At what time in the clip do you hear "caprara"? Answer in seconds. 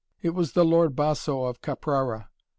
1.61-2.29